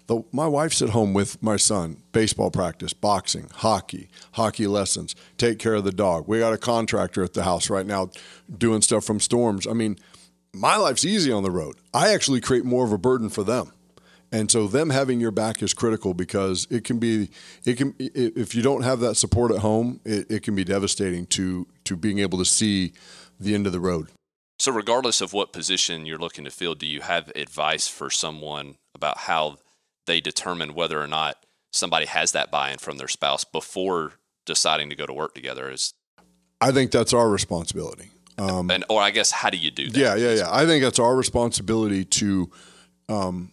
[0.06, 5.58] The, my wife's at home with my son, baseball practice, boxing, hockey, hockey lessons, take
[5.58, 6.28] care of the dog.
[6.28, 8.10] We got a contractor at the house right now
[8.58, 9.66] doing stuff from storms.
[9.66, 9.96] I mean,
[10.52, 11.76] my life's easy on the road.
[11.94, 13.72] I actually create more of a burden for them.
[14.30, 17.30] And so them having your back is critical because it can be
[17.64, 21.24] it can if you don't have that support at home, it, it can be devastating
[21.26, 22.94] to to being able to see
[23.38, 24.08] the end of the road.
[24.58, 28.76] So, regardless of what position you're looking to fill, do you have advice for someone
[28.94, 29.58] about how
[30.06, 34.12] they determine whether or not somebody has that buy-in from their spouse before
[34.46, 35.70] deciding to go to work together?
[35.70, 35.92] Is
[36.60, 38.10] I think that's our responsibility.
[38.38, 39.98] Um, and or I guess how do you do that?
[39.98, 40.48] yeah, yeah, yeah.
[40.50, 42.50] I think that's our responsibility to
[43.08, 43.52] um,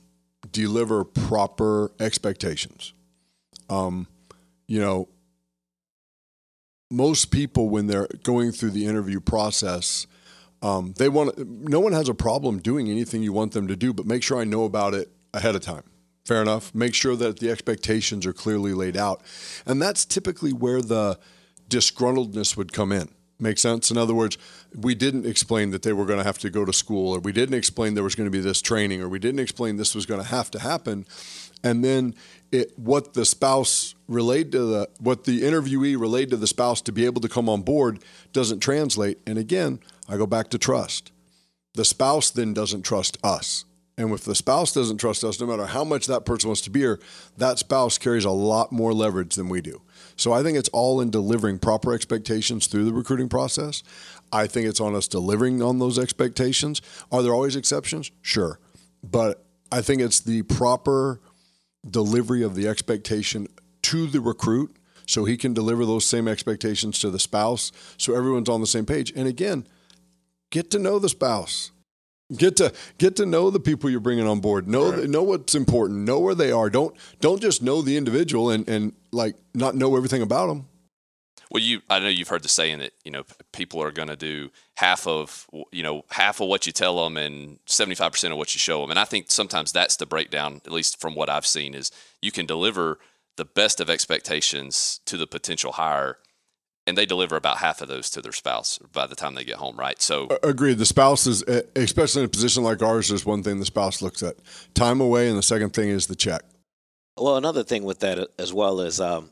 [0.51, 2.93] deliver proper expectations.
[3.69, 4.07] Um,
[4.67, 5.07] you know,
[6.91, 10.07] most people when they're going through the interview process,
[10.61, 11.37] um, they want.
[11.47, 14.39] No one has a problem doing anything you want them to do, but make sure
[14.39, 15.83] I know about it ahead of time.
[16.25, 16.73] Fair enough.
[16.75, 19.21] Make sure that the expectations are clearly laid out,
[19.65, 21.19] and that's typically where the
[21.67, 23.09] disgruntledness would come in.
[23.41, 23.89] Make sense?
[23.89, 24.37] In other words,
[24.75, 27.31] we didn't explain that they were going to have to go to school, or we
[27.31, 30.05] didn't explain there was going to be this training, or we didn't explain this was
[30.05, 31.07] going to have to happen.
[31.63, 32.13] And then
[32.51, 36.91] it, what the spouse relayed to the, what the interviewee relayed to the spouse to
[36.91, 39.17] be able to come on board doesn't translate.
[39.25, 41.11] And again, I go back to trust.
[41.73, 43.65] The spouse then doesn't trust us.
[43.97, 46.69] And if the spouse doesn't trust us, no matter how much that person wants to
[46.69, 46.99] be here,
[47.37, 49.81] that spouse carries a lot more leverage than we do.
[50.15, 53.83] So I think it's all in delivering proper expectations through the recruiting process.
[54.31, 56.81] I think it's on us delivering on those expectations.
[57.11, 58.11] Are there always exceptions?
[58.21, 58.59] Sure.
[59.03, 61.21] But I think it's the proper
[61.89, 63.47] delivery of the expectation
[63.83, 64.75] to the recruit
[65.07, 68.85] so he can deliver those same expectations to the spouse so everyone's on the same
[68.85, 69.11] page.
[69.15, 69.67] And again,
[70.51, 71.71] get to know the spouse.
[72.35, 74.67] Get to get to know the people you're bringing on board.
[74.67, 75.09] Know Right.
[75.09, 75.99] know what's important.
[75.99, 76.69] Know where they are.
[76.69, 80.67] Don't don't just know the individual and and like not know everything about them.
[81.49, 84.15] Well, you I know you've heard the saying that you know people are going to
[84.15, 88.31] do half of you know half of what you tell them and seventy five percent
[88.31, 90.61] of what you show them, and I think sometimes that's the breakdown.
[90.65, 91.91] At least from what I've seen, is
[92.21, 92.99] you can deliver
[93.35, 96.19] the best of expectations to the potential hire,
[96.87, 99.57] and they deliver about half of those to their spouse by the time they get
[99.57, 99.77] home.
[99.77, 100.01] Right?
[100.01, 100.77] So Agreed.
[100.77, 101.43] The spouse is,
[101.75, 104.35] especially in a position like ours, there's one thing the spouse looks at:
[104.73, 106.41] time away, and the second thing is the check.
[107.17, 109.29] Well, another thing with that as well is um,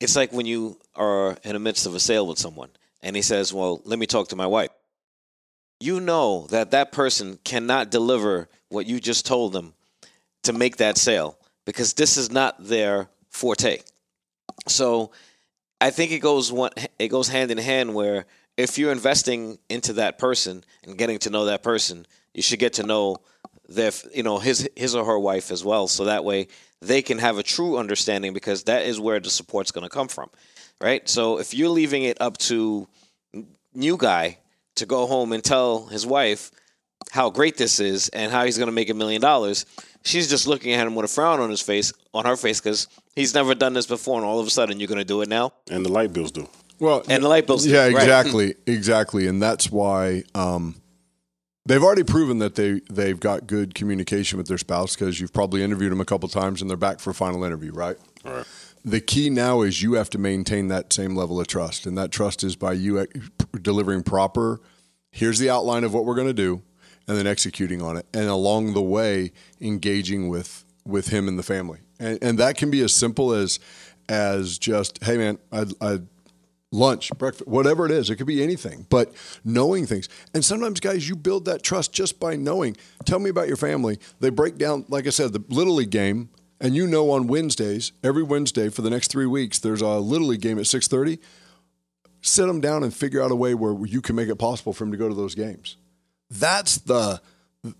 [0.00, 2.70] it's like when you are in the midst of a sale with someone
[3.02, 4.70] and he says, Well, let me talk to my wife.
[5.80, 9.74] You know that that person cannot deliver what you just told them
[10.42, 13.78] to make that sale because this is not their forte.
[14.66, 15.12] So
[15.80, 19.94] I think it goes one it goes hand in hand where if you're investing into
[19.94, 23.18] that person and getting to know that person, you should get to know
[23.68, 26.48] their you know his his or her wife as well so that way
[26.80, 30.08] they can have a true understanding because that is where the support's going to come
[30.08, 30.30] from.
[30.80, 31.08] Right?
[31.08, 32.88] So if you're leaving it up to
[33.74, 34.38] new guy
[34.76, 36.50] to go home and tell his wife
[37.10, 39.66] how great this is and how he's going to make a million dollars,
[40.02, 42.88] she's just looking at him with a frown on his face, on her face, because
[43.14, 45.28] he's never done this before, and all of a sudden you're going to do it
[45.28, 45.52] now.
[45.70, 46.48] and the light bills do.
[46.80, 47.66] Well, And the light bills.
[47.66, 47.92] Yeah, right.
[47.92, 50.76] exactly, exactly, and that's why um,
[51.66, 55.62] they've already proven that they they've got good communication with their spouse because you've probably
[55.64, 57.96] interviewed them a couple times and they're back for a final interview, right?
[58.24, 58.46] All right.
[58.84, 62.12] The key now is you have to maintain that same level of trust, and that
[62.12, 63.04] trust is by you
[63.60, 64.60] delivering proper.
[65.10, 66.62] Here's the outline of what we're going to do,
[67.08, 71.42] and then executing on it, and along the way engaging with with him and the
[71.42, 73.58] family, and, and that can be as simple as
[74.08, 75.66] as just, hey man, I.
[75.80, 75.98] I
[76.70, 78.10] lunch, breakfast, whatever it is.
[78.10, 80.08] It could be anything, but knowing things.
[80.34, 82.76] And sometimes, guys, you build that trust just by knowing.
[83.04, 83.98] Tell me about your family.
[84.20, 86.28] They break down, like I said, the Little League game,
[86.60, 90.28] and you know on Wednesdays, every Wednesday for the next three weeks, there's a Little
[90.28, 91.18] League game at 6.30.
[92.20, 94.84] Sit them down and figure out a way where you can make it possible for
[94.84, 95.76] them to go to those games.
[96.30, 97.20] That's the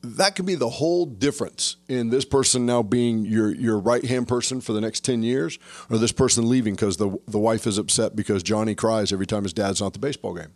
[0.02, 4.26] that could be the whole difference in this person now being your your right hand
[4.26, 5.58] person for the next ten years,
[5.88, 9.44] or this person leaving because the the wife is upset because Johnny cries every time
[9.44, 10.52] his dad's not at the baseball game.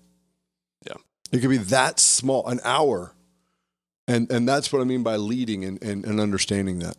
[0.87, 0.95] Yeah.
[1.31, 3.15] It could be that small, an hour,
[4.09, 6.97] And and that's what I mean by leading and, and, and understanding that.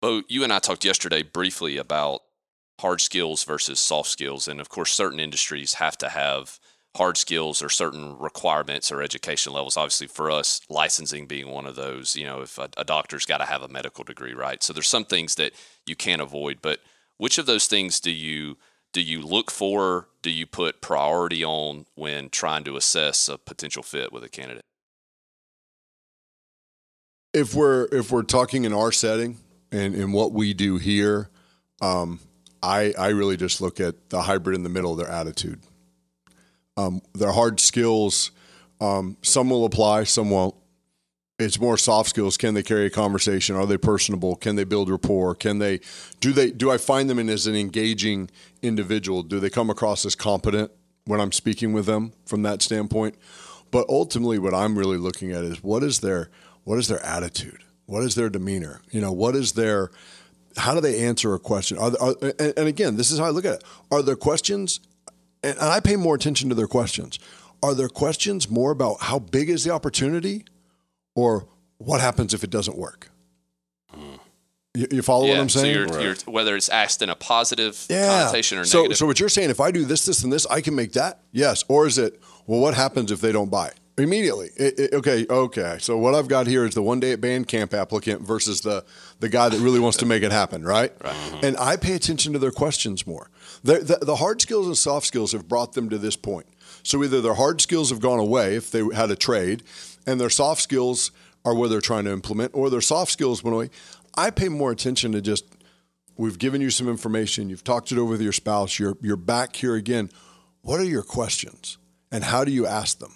[0.00, 2.22] Bo, you and I talked yesterday briefly about
[2.80, 4.48] hard skills versus soft skills.
[4.48, 6.58] And of course, certain industries have to have
[6.98, 9.76] hard skills or certain requirements or education levels.
[9.76, 13.38] Obviously, for us, licensing being one of those, you know, if a, a doctor's got
[13.38, 14.62] to have a medical degree, right?
[14.62, 15.52] So there's some things that
[15.86, 16.58] you can't avoid.
[16.60, 16.80] But
[17.16, 18.58] which of those things do you
[18.92, 20.08] do you look for?
[20.22, 24.64] Do you put priority on when trying to assess a potential fit with a candidate?
[27.32, 29.36] If we're if we're talking in our setting
[29.70, 31.28] and in what we do here,
[31.80, 32.20] um,
[32.62, 35.60] I I really just look at the hybrid in the middle, of their attitude,
[36.78, 38.30] um, their hard skills.
[38.80, 40.54] Um, some will apply, some won't.
[41.38, 42.36] It's more soft skills.
[42.36, 43.54] Can they carry a conversation?
[43.54, 44.34] Are they personable?
[44.36, 45.34] Can they build rapport?
[45.34, 45.80] Can they
[46.20, 48.30] do they do I find them in as an engaging
[48.62, 49.22] individual?
[49.22, 50.72] Do they come across as competent
[51.04, 53.16] when I'm speaking with them from that standpoint?
[53.70, 56.30] But ultimately, what I'm really looking at is what is their
[56.64, 57.62] what is their attitude?
[57.86, 58.80] What is their demeanor?
[58.90, 59.90] You know, what is their
[60.56, 61.78] how do they answer a question?
[61.78, 63.64] Are, are and, and, again, this is how I look at it.
[63.92, 64.80] Are there questions?
[65.42, 67.18] And, and I pay more attention to their questions.
[67.62, 70.44] Are their questions more about how big is the opportunity,
[71.14, 71.46] or
[71.78, 73.10] what happens if it doesn't work?
[74.74, 75.88] You, you follow yeah, what I'm saying?
[75.88, 78.98] So you're, you're, whether it's asked in a positive connotation or so, negative.
[78.98, 81.20] So what you're saying, if I do this, this, and this, I can make that?
[81.32, 81.64] Yes.
[81.68, 83.72] Or is it, well, what happens if they don't buy?
[83.96, 84.50] Immediately.
[84.56, 85.78] It, it, okay, okay.
[85.80, 88.84] So what I've got here is the one day at band camp applicant versus the
[89.18, 90.92] the guy that really wants to make it happen, right?
[91.02, 91.40] right.
[91.42, 93.28] And I pay attention to their questions more.
[93.64, 96.46] The, the, hard skills and soft skills have brought them to this point.
[96.82, 99.62] So either their hard skills have gone away if they had a trade,
[100.06, 101.10] and their soft skills
[101.44, 103.70] are where they're trying to implement, or their soft skills went away.
[104.16, 105.44] I pay more attention to just
[106.16, 109.56] we've given you some information, you've talked it over with your spouse, you're you're back
[109.56, 110.10] here again.
[110.62, 111.78] What are your questions,
[112.10, 113.12] and how do you ask them?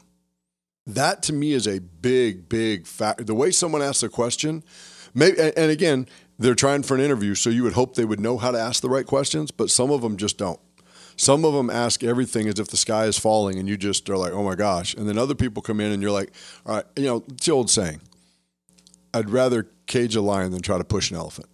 [0.87, 3.27] That to me is a big, big fact.
[3.27, 4.65] The way someone asks a question,
[5.15, 6.09] maybe, and again,
[6.43, 8.83] they're trying for an interview, so you would hope they would know how to ask
[8.83, 10.61] the right questions, but some of them just don't.
[11.17, 14.17] Some of them ask everything as if the sky is falling, and you just are
[14.17, 16.33] like, "Oh my gosh!" And then other people come in, and you're like,
[16.67, 18.01] "All right, you know, it's the old saying:
[19.13, 21.49] I'd rather cage a lion than try to push an elephant."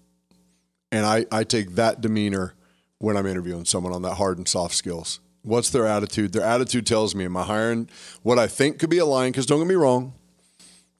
[0.90, 2.54] And I, I take that demeanor
[2.98, 5.20] when I'm interviewing someone on that hard and soft skills.
[5.42, 6.32] What's their attitude?
[6.32, 7.88] Their attitude tells me, am I hiring
[8.22, 9.32] what I think could be a lion?
[9.32, 10.14] Because don't get me wrong,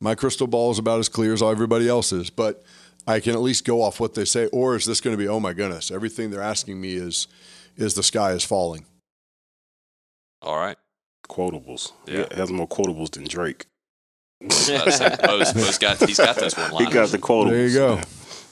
[0.01, 2.65] my crystal ball is about as clear as everybody else's, but
[3.09, 4.49] I can at least go off what they say.
[4.49, 7.27] Or is this going to be, oh my goodness, everything they're asking me is,
[7.79, 8.85] is the sky is falling.
[10.43, 10.77] All right.
[11.27, 11.93] Quotables.
[12.07, 12.27] Yeah.
[12.31, 13.65] He has more quotables than Drake.
[14.41, 17.51] Bo's, Bo's got, he's got those one He got the quotables.
[17.51, 17.95] There you go.
[17.95, 18.05] Yeah.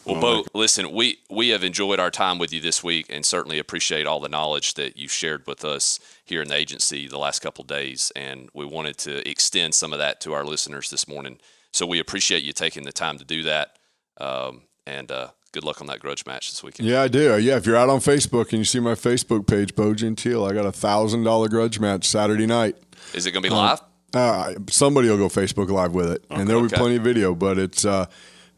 [0.07, 3.27] Well, oh Bo, listen, we, we have enjoyed our time with you this week and
[3.27, 7.19] certainly appreciate all the knowledge that you've shared with us here in the agency the
[7.19, 8.11] last couple days.
[8.17, 11.41] And we wanted to extend some of that to our listeners this morning.
[11.73, 13.77] So we appreciate you taking the time to do that.
[14.19, 16.89] Um, and uh, good luck on that grudge match this weekend.
[16.89, 17.39] Yeah, I do.
[17.39, 20.53] Yeah, if you're out on Facebook and you see my Facebook page, Bo Gentile, I
[20.53, 22.77] got a thousand dollar grudge match Saturday night.
[23.15, 23.81] Is it going to be live?
[24.15, 26.77] Uh, somebody will go Facebook Live with it, okay, and there'll be okay.
[26.77, 27.35] plenty of video.
[27.35, 28.07] But it's uh,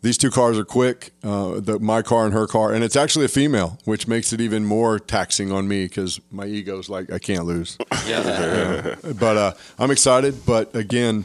[0.03, 3.25] these two cars are quick, uh, the, my car and her car, and it's actually
[3.25, 7.19] a female, which makes it even more taxing on me because my ego's like I
[7.19, 7.77] can't lose.
[8.07, 9.13] yeah, yeah.
[9.19, 10.47] but uh, I'm excited.
[10.47, 11.25] But again,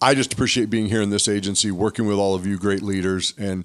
[0.00, 3.32] I just appreciate being here in this agency, working with all of you great leaders,
[3.38, 3.64] and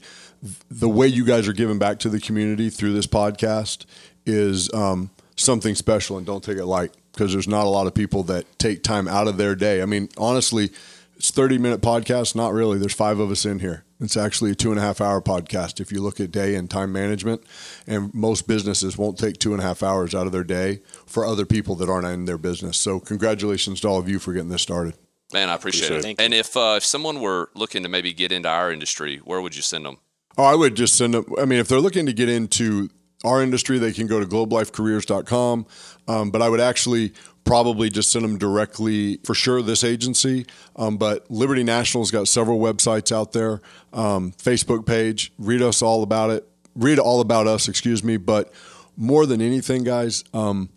[0.70, 3.86] the way you guys are giving back to the community through this podcast
[4.26, 6.18] is um, something special.
[6.18, 9.08] And don't take it light because there's not a lot of people that take time
[9.08, 9.82] out of their day.
[9.82, 10.72] I mean, honestly,
[11.16, 12.36] it's 30 minute podcast.
[12.36, 12.80] Not really.
[12.80, 13.84] There's five of us in here.
[14.00, 16.70] It's actually a two and a half hour podcast if you look at day and
[16.70, 17.44] time management.
[17.86, 21.26] And most businesses won't take two and a half hours out of their day for
[21.26, 22.78] other people that aren't in their business.
[22.78, 24.96] So, congratulations to all of you for getting this started.
[25.34, 26.22] Man, I appreciate, appreciate it.
[26.22, 26.24] it.
[26.24, 29.56] And if uh, if someone were looking to maybe get into our industry, where would
[29.56, 29.98] you send them?
[30.38, 31.26] Oh, I would just send them.
[31.40, 32.90] I mean, if they're looking to get into
[33.24, 35.66] our industry, they can go to globelifecareers.com.
[36.08, 37.14] Um, but I would actually
[37.44, 40.46] probably just send them directly for sure this agency.
[40.76, 43.62] Um, but Liberty National's got several websites out there,
[43.94, 45.32] um, Facebook page.
[45.38, 46.48] Read us all about it.
[46.76, 48.18] Read all about us, excuse me.
[48.18, 48.52] But
[48.96, 50.70] more than anything, guys, um,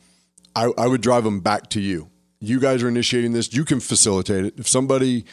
[0.57, 2.11] I, I, would drive them back to you.
[2.47, 3.53] You guys are initiating this.
[3.53, 4.55] You can facilitate it.
[4.59, 5.25] If somebody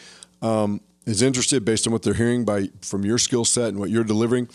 [0.41, 3.89] um, is interested based on what they're hearing by from your skill set and what
[3.89, 4.49] you're delivering,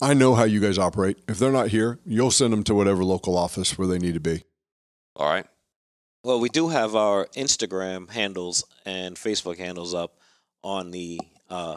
[0.00, 1.18] I know how you guys operate.
[1.28, 4.20] If they're not here, you'll send them to whatever local office where they need to
[4.20, 4.44] be.
[5.16, 5.46] All right.
[6.24, 10.18] Well, we do have our Instagram handles and Facebook handles up
[10.62, 11.20] on the.
[11.48, 11.76] Uh,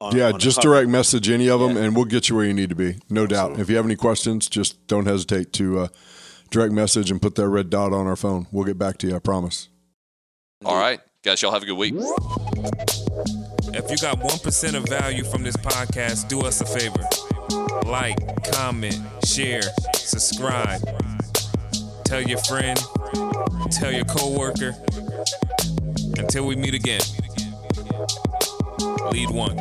[0.00, 1.84] on, yeah, on just direct message any of them, yeah.
[1.84, 2.96] and we'll get you where you need to be.
[3.08, 3.60] No doubt.
[3.60, 5.88] If you have any questions, just don't hesitate to uh,
[6.52, 8.46] direct message and put that red dot on our phone.
[8.52, 9.16] We'll get back to you.
[9.16, 9.68] I promise.
[10.64, 11.00] All right.
[11.24, 11.94] Guys, y'all have a good week.
[13.74, 17.02] If you got 1% of value from this podcast, do us a favor.
[17.88, 18.18] Like,
[18.52, 19.62] comment, share,
[19.94, 20.80] subscribe.
[22.04, 22.78] Tell your friend,
[23.70, 24.74] tell your coworker.
[26.18, 27.00] Until we meet again.
[29.10, 29.58] Lead one.